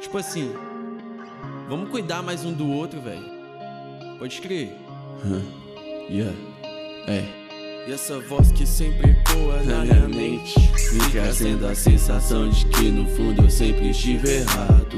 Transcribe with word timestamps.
Tipo 0.00 0.18
assim, 0.18 0.52
vamos 1.68 1.90
cuidar 1.90 2.22
mais 2.22 2.44
um 2.44 2.52
do 2.52 2.68
outro, 2.70 3.00
velho. 3.00 3.22
Pode 4.18 4.40
crer. 4.40 4.74
Huh. 5.24 5.42
Yeah. 6.10 6.36
É. 7.06 7.40
E 7.86 7.92
essa 7.92 8.18
voz 8.20 8.50
que 8.52 8.66
sempre 8.66 9.10
ecoa 9.10 9.62
na 9.62 9.84
minha 9.84 10.08
mente 10.08 10.54
Me 10.92 11.10
trazendo 11.10 11.66
a 11.66 11.74
sensação 11.74 12.48
de 12.48 12.66
que 12.66 12.90
no 12.90 13.08
fundo 13.08 13.42
eu 13.42 13.50
sempre 13.50 13.90
estive 13.90 14.28
errado 14.28 14.96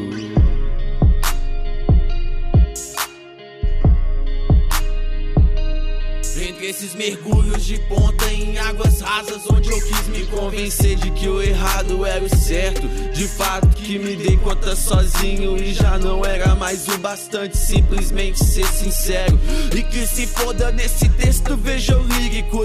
Entre 6.40 6.66
esses 6.66 6.94
mergulhos 6.94 7.64
de 7.64 7.78
ponta 7.88 8.32
em 8.32 8.58
águas 8.58 9.00
rasas 9.00 9.42
Onde 9.48 9.70
eu 9.70 9.80
quis 9.80 10.08
me 10.08 10.26
convencer 10.26 10.96
de 10.96 11.10
que 11.12 11.28
o 11.28 11.40
errado 11.40 12.04
era 12.04 12.24
o 12.24 12.28
certo 12.28 12.88
De 13.22 13.28
fato 13.28 13.68
que 13.76 14.00
me 14.00 14.16
dei 14.16 14.36
conta 14.36 14.74
sozinho 14.74 15.56
E 15.56 15.72
já 15.72 15.96
não 15.96 16.24
era 16.24 16.56
mais 16.56 16.88
o 16.88 16.98
bastante. 16.98 17.56
Simplesmente 17.56 18.42
ser 18.44 18.66
sincero. 18.66 19.38
E 19.72 19.80
que 19.80 20.04
se 20.08 20.26
foda 20.26 20.72
nesse 20.72 21.08
texto 21.10 21.56
veja 21.56 21.96
o 21.96 22.04
lírico 22.04 22.61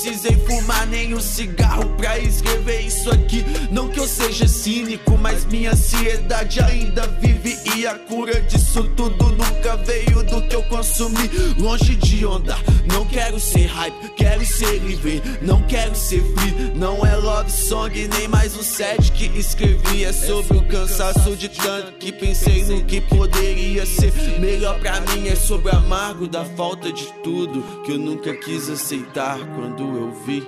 precisei 0.00 0.34
fumar 0.46 0.86
nem 0.86 1.14
um 1.14 1.20
cigarro 1.20 1.84
pra 1.96 2.18
escrever 2.18 2.80
isso 2.80 3.10
aqui 3.10 3.44
Não 3.70 3.88
que 3.88 4.00
eu 4.00 4.08
seja 4.08 4.48
cínico, 4.48 5.18
mas 5.18 5.44
minha 5.44 5.72
ansiedade 5.72 6.60
ainda 6.60 7.06
vive 7.06 7.58
E 7.76 7.86
a 7.86 7.94
cura 7.94 8.40
disso 8.40 8.84
tudo 8.96 9.28
nunca 9.30 9.76
veio 9.76 10.22
do 10.24 10.40
que 10.48 10.56
eu 10.56 10.62
consumi 10.64 11.30
Longe 11.58 11.94
de 11.96 12.24
onda, 12.24 12.56
não 12.92 13.04
quero 13.04 13.38
ser 13.38 13.66
hype, 13.66 14.10
quero 14.16 14.44
ser 14.44 14.78
livre. 14.78 15.22
Não 15.40 15.62
quero 15.62 15.94
ser 15.94 16.22
free, 16.34 16.72
não 16.74 17.04
é 17.04 17.14
love 17.16 17.50
song, 17.50 18.08
nem 18.08 18.28
mais 18.28 18.56
um 18.56 18.62
set 18.62 19.12
que 19.12 19.26
escrevi. 19.38 20.04
É 20.04 20.12
sobre 20.12 20.58
o 20.58 20.62
cansaço 20.64 21.36
de 21.36 21.48
tanto 21.48 21.92
que 21.92 22.12
pensei 22.12 22.64
no 22.64 22.84
que 22.84 23.00
poderia 23.00 23.69
ser 23.86 24.12
melhor 24.40 24.78
pra 24.80 25.00
mim. 25.00 25.28
É 25.28 25.36
sobre 25.36 25.72
o 25.72 25.76
amargo 25.76 26.26
da 26.26 26.44
falta 26.44 26.92
de 26.92 27.12
tudo 27.22 27.82
que 27.82 27.92
eu 27.92 27.98
nunca 27.98 28.34
quis 28.34 28.68
aceitar 28.68 29.38
quando 29.54 29.82
eu 29.82 30.10
vi. 30.24 30.40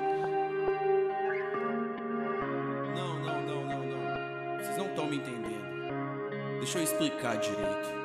Não, 2.97 3.19
não, 3.21 3.43
não, 3.43 3.65
não, 3.65 3.87
não. 3.87 4.59
Vocês 4.59 4.77
não 4.77 4.87
estão 4.87 5.07
me 5.07 5.17
entendendo. 5.17 6.59
Deixa 6.59 6.79
eu 6.79 6.83
explicar 6.83 7.37
direito. 7.37 8.02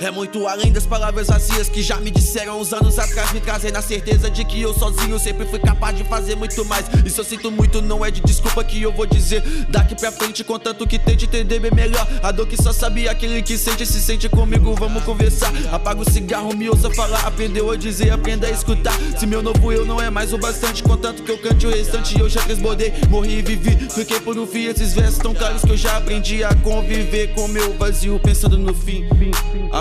É 0.00 0.12
muito 0.12 0.46
além 0.46 0.72
das 0.72 0.86
palavras 0.86 1.26
vazias 1.26 1.68
que 1.68 1.82
já 1.82 1.96
me 1.96 2.08
disseram 2.10 2.60
uns 2.60 2.72
anos 2.72 3.00
atrás, 3.00 3.32
me 3.32 3.40
trazendo 3.40 3.76
a 3.78 3.82
certeza 3.82 4.30
de 4.30 4.44
que 4.44 4.62
eu 4.62 4.72
sozinho 4.72 5.18
sempre 5.18 5.44
fui 5.44 5.58
capaz 5.58 5.96
de 5.96 6.04
fazer 6.04 6.36
muito 6.36 6.64
mais. 6.64 6.86
Isso 7.04 7.20
eu 7.20 7.24
sinto 7.24 7.50
muito, 7.50 7.82
não 7.82 8.04
é 8.04 8.10
de 8.10 8.20
desculpa 8.20 8.62
que 8.62 8.80
eu 8.80 8.92
vou 8.92 9.06
dizer 9.06 9.42
daqui 9.68 9.96
pra 9.96 10.12
frente, 10.12 10.44
contanto 10.44 10.86
que 10.86 11.00
tente 11.00 11.24
entender 11.24 11.58
bem 11.58 11.72
melhor. 11.74 12.06
A 12.22 12.30
dor 12.30 12.46
que 12.46 12.56
só 12.56 12.72
sabia 12.72 13.10
aquele 13.10 13.42
que 13.42 13.58
sente, 13.58 13.84
se 13.84 14.00
sente 14.00 14.28
comigo, 14.28 14.72
vamos 14.76 15.02
conversar. 15.02 15.52
Apaga 15.72 16.00
o 16.00 16.10
cigarro, 16.10 16.54
me 16.54 16.70
ouça 16.70 16.90
falar, 16.90 17.26
aprendeu 17.26 17.68
a 17.68 17.76
dizer, 17.76 18.12
aprenda 18.12 18.46
a 18.46 18.50
escutar. 18.50 18.94
Se 19.18 19.26
meu 19.26 19.42
novo 19.42 19.72
eu 19.72 19.84
não 19.84 20.00
é 20.00 20.08
mais 20.10 20.32
o 20.32 20.38
bastante, 20.38 20.80
contanto 20.80 21.24
que 21.24 21.30
eu 21.32 21.38
cante 21.38 21.66
o 21.66 21.70
restante, 21.70 22.18
eu 22.20 22.28
já 22.28 22.40
transbordei, 22.42 22.92
morri 23.10 23.38
e 23.38 23.42
vivi. 23.42 23.76
Fiquei 23.90 24.20
por 24.20 24.38
um 24.38 24.46
fim, 24.46 24.66
esses 24.66 24.94
versos 24.94 25.18
tão 25.18 25.34
claros 25.34 25.62
que 25.62 25.72
eu 25.72 25.76
já 25.76 25.96
aprendi 25.96 26.44
a 26.44 26.54
conviver 26.54 27.34
com 27.34 27.48
meu 27.48 27.76
vazio, 27.76 28.20
pensando 28.20 28.56
no 28.56 28.72
fim. 28.72 29.08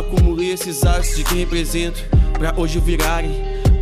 Acumulei 0.08 0.54
esses 0.54 0.86
atos 0.86 1.18
de 1.18 1.24
quem 1.26 1.40
represento 1.40 2.02
Pra 2.34 2.54
hoje 2.56 2.80
virarem 2.80 3.32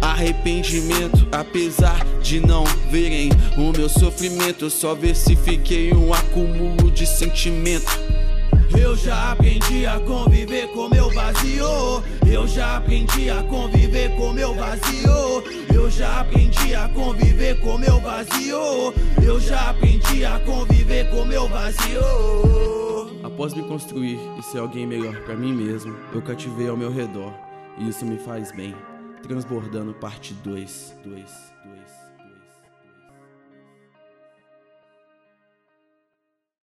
arrependimento 0.01 1.27
Apesar 1.31 2.03
de 2.19 2.39
não 2.39 2.63
verem 2.89 3.29
o 3.55 3.71
meu 3.71 3.87
sofrimento 3.87 4.65
Eu 4.65 4.69
só 4.71 4.95
versifiquei 4.95 5.93
um 5.93 6.13
acúmulo 6.13 6.89
de 6.89 7.05
sentimento 7.05 7.91
eu 8.75 8.97
já 8.97 9.31
aprendi 9.31 9.85
a 9.85 9.99
conviver 9.99 10.67
com 10.69 10.89
meu 10.89 11.09
vazio. 11.13 12.03
Eu 12.27 12.45
já 12.45 12.77
aprendi 12.77 13.29
a 13.29 13.41
conviver 13.43 14.09
com 14.17 14.33
meu 14.33 14.53
vazio. 14.53 15.43
Eu 15.73 15.89
já 15.89 16.19
aprendi 16.19 16.75
a 16.75 16.89
conviver 16.89 17.57
com 17.61 17.77
meu 17.77 18.01
vazio. 18.01 18.93
Eu 19.23 19.39
já 19.39 19.69
aprendi 19.69 20.25
a 20.25 20.39
conviver 20.39 21.09
com 21.09 21.23
meu 21.23 21.47
vazio. 21.47 22.64
Após 23.45 23.53
me 23.53 23.67
construir 23.67 24.17
e 24.39 24.41
ser 24.41 24.57
alguém 24.57 24.87
melhor 24.87 25.21
pra 25.21 25.35
mim 25.35 25.53
mesmo, 25.53 25.95
eu 26.11 26.19
cativei 26.19 26.67
ao 26.67 26.75
meu 26.75 26.89
redor. 26.89 27.31
E 27.77 27.87
isso 27.87 28.03
me 28.03 28.17
faz 28.17 28.51
bem. 28.51 28.75
Transbordando 29.21 29.93
parte 29.93 30.33
2, 30.33 30.97
2, 31.03 31.53
2. 31.63 32.04